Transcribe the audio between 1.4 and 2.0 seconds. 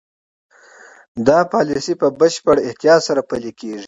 پالیسي